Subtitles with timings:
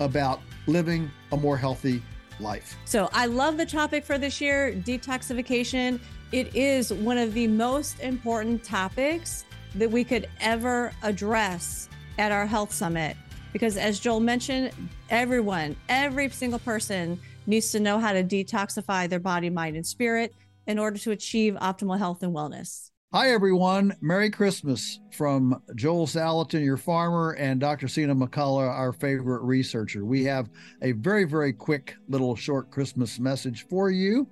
[0.00, 2.02] about living a more healthy
[2.40, 2.76] life.
[2.84, 6.00] So I love the topic for this year detoxification.
[6.32, 12.46] It is one of the most important topics that we could ever address at our
[12.46, 13.16] health summit.
[13.52, 14.72] Because as Joel mentioned,
[15.08, 20.34] everyone, every single person needs to know how to detoxify their body, mind, and spirit
[20.66, 22.90] in order to achieve optimal health and wellness.
[23.12, 23.94] Hi, everyone.
[24.00, 27.86] Merry Christmas from Joel Salatin, your farmer, and Dr.
[27.86, 30.04] Sina McCullough, our favorite researcher.
[30.04, 30.50] We have
[30.82, 34.26] a very, very quick little short Christmas message for you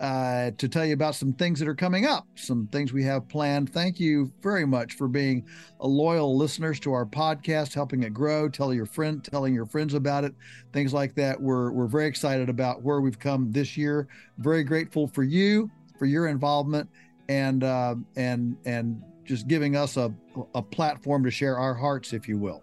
[0.00, 3.26] uh, to tell you about some things that are coming up, some things we have
[3.26, 3.72] planned.
[3.72, 5.46] Thank you very much for being
[5.80, 9.94] a loyal listeners to our podcast, helping it grow, telling your friend, telling your friends
[9.94, 10.34] about it,
[10.74, 11.40] things like that.
[11.40, 14.08] We're we're very excited about where we've come this year.
[14.36, 16.88] Very grateful for you for your involvement
[17.30, 20.12] and uh, and and just giving us a
[20.54, 22.62] a platform to share our hearts, if you will.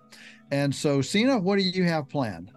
[0.51, 2.51] And so, Sina, what do you have planned?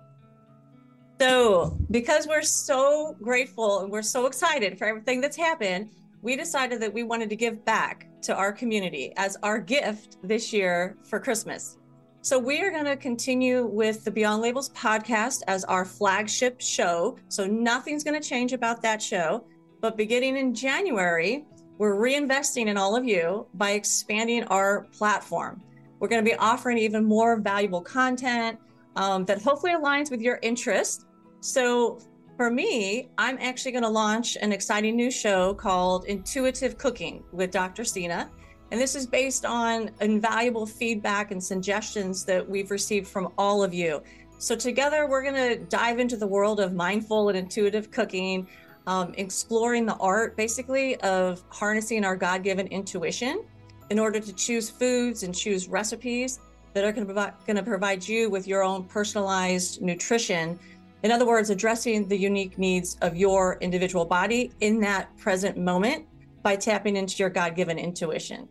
[1.20, 5.90] So, because we're so grateful and we're so excited for everything that's happened,
[6.22, 10.52] we decided that we wanted to give back to our community as our gift this
[10.52, 11.78] year for Christmas.
[12.22, 17.18] So, we are going to continue with the Beyond Labels podcast as our flagship show.
[17.28, 19.44] So, nothing's going to change about that show.
[19.80, 21.46] But beginning in January,
[21.80, 25.62] we're reinvesting in all of you by expanding our platform.
[25.98, 28.58] We're going to be offering even more valuable content
[28.96, 31.06] um, that hopefully aligns with your interest.
[31.40, 31.98] So,
[32.36, 37.50] for me, I'm actually going to launch an exciting new show called Intuitive Cooking with
[37.50, 37.84] Dr.
[37.84, 38.30] Sina.
[38.70, 43.72] And this is based on invaluable feedback and suggestions that we've received from all of
[43.72, 44.02] you.
[44.36, 48.48] So, together, we're going to dive into the world of mindful and intuitive cooking
[48.86, 53.44] um, exploring the art basically of harnessing our God given intuition
[53.90, 56.40] in order to choose foods and choose recipes
[56.72, 60.58] that are going to, provide, going to provide you with your own personalized nutrition.
[61.02, 66.06] In other words, addressing the unique needs of your individual body in that present moment
[66.42, 68.48] by tapping into your God given intuition.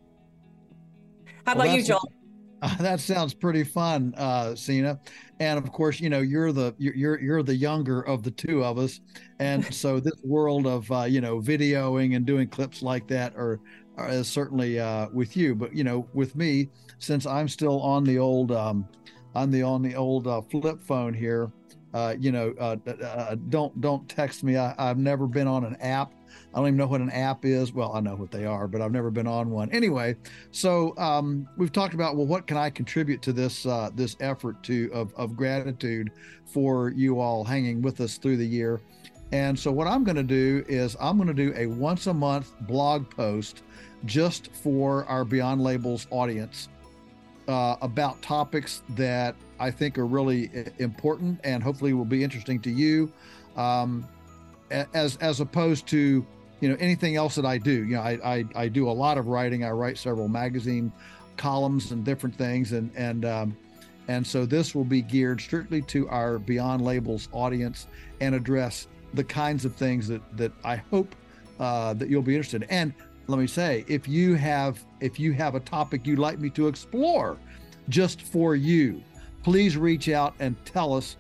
[1.46, 2.12] How well, about you, Joel?
[2.62, 5.00] Uh, that sounds pretty fun, uh, Sina.
[5.40, 8.78] And of course, you know you're the you're you're the younger of the two of
[8.78, 9.00] us,
[9.40, 13.62] and so this world of uh, you know videoing and doing clips like that are,
[13.96, 15.56] are is certainly uh, with you.
[15.56, 18.86] But you know, with me, since I'm still on the old um,
[19.36, 21.54] on the on the old uh, flip phone here,
[21.94, 24.58] uh, you know, uh, uh, don't don't text me.
[24.58, 26.14] I, I've never been on an app
[26.54, 27.74] I don't even know what an app is.
[27.74, 29.72] Well, I know what they are, but I've never been on one.
[29.72, 30.16] Anyway,
[30.52, 34.62] so um, we've talked about well, what can I contribute to this uh, this effort
[34.64, 36.12] to of, of gratitude
[36.46, 38.82] for you all hanging with us through the year.
[39.32, 42.14] And so what I'm going to do is I'm going to do a once a
[42.14, 43.62] month blog post
[44.06, 46.70] just for our Beyond Labels audience
[47.48, 50.50] uh, about topics that I think are really
[50.80, 53.12] important and hopefully will be interesting to you.
[53.56, 54.08] Um,
[54.72, 56.26] as as opposed to
[56.60, 57.86] you know anything else that I do.
[57.86, 59.64] You know, I I, I do a lot of writing.
[59.64, 60.92] I write several magazine
[61.38, 63.58] columns and different things, and and um,
[64.08, 67.88] and so this will be geared strictly to our Beyond Labels audience
[68.22, 71.16] and address the kinds of things that that I hope
[71.60, 72.70] uh, that you'll be interested in.
[72.70, 72.94] And
[73.28, 76.68] let me say, if you have if you have a topic you'd like me to
[76.68, 77.38] explore,
[77.88, 79.04] just for you,
[79.44, 81.16] please reach out and tell us,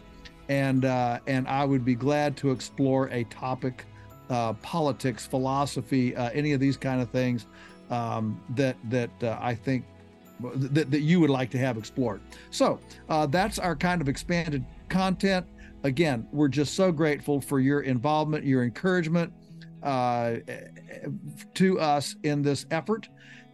[0.49, 3.85] and uh, and I would be glad to explore a topic,
[4.29, 7.45] uh, politics, philosophy, uh, any of these kind of things
[7.89, 9.85] um, that that uh, I think
[10.55, 12.19] that, that you would like to have explored.
[12.49, 15.45] So uh, that's our kind of expanded content.
[15.83, 19.31] Again, we're just so grateful for your involvement, your encouragement
[19.83, 20.37] uh,
[21.53, 23.07] to us in this effort.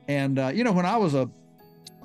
[0.07, 1.29] And you know, when I was a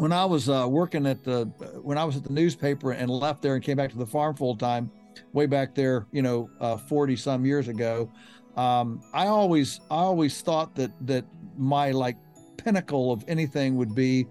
[0.01, 1.45] when I was uh, working at the
[1.83, 4.35] when I was at the newspaper and left there and came back to the farm
[4.35, 4.91] full time,
[5.33, 6.49] way back there, you know,
[6.89, 8.11] forty some years ago,
[8.57, 11.25] um, I always I always thought that that
[11.57, 12.17] my like
[12.57, 14.27] pinnacle of anything would be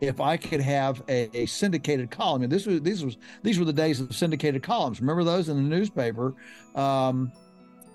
[0.00, 2.42] if I could have a, a, syndicated column.
[2.42, 5.00] And this was these was these were the days of syndicated columns.
[5.00, 6.34] Remember those in the newspaper?
[6.74, 7.32] Um,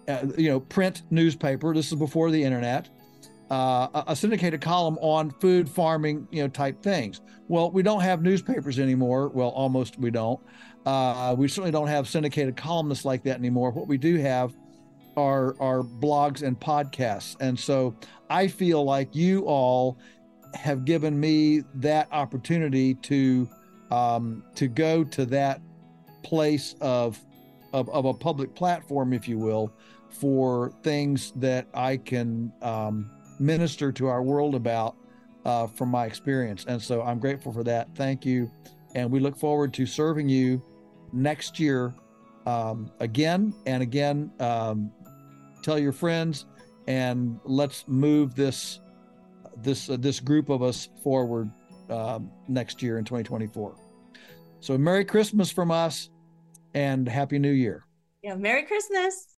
[0.07, 1.73] uh, you know, print newspaper.
[1.73, 2.89] This is before the internet.
[3.49, 7.21] Uh, a, syndicated column on food, farming, you know, type things.
[7.47, 9.29] Well, we don't have newspapers anymore.
[9.29, 10.39] Well, almost we don't.
[10.85, 13.71] Uh, we certainly don't have syndicated columnists like that anymore.
[13.71, 14.53] What we do have
[15.17, 17.95] are are blogs and podcasts, and so
[18.29, 19.97] I feel like you all
[20.53, 23.49] have given me that opportunity to
[23.91, 25.61] um, to go to that
[26.23, 27.19] place of,
[27.73, 29.73] of, of a public platform, if you will,
[30.09, 33.09] for things that I can um,
[33.39, 34.95] minister to our world about
[35.45, 36.65] uh, from my experience.
[36.67, 37.95] And so I'm grateful for that.
[37.95, 38.51] Thank you,
[38.95, 40.61] and we look forward to serving you
[41.13, 41.93] next year
[42.45, 44.31] um, again and again.
[44.39, 44.91] Um,
[45.63, 46.45] tell your friends,
[46.87, 48.79] and let's move this
[49.57, 51.49] this uh, this group of us forward
[51.89, 53.75] uh, next year in 2024.
[54.59, 56.09] So Merry Christmas from us
[56.73, 57.85] and Happy New Year.
[58.21, 59.27] Yeah, Merry Christmas.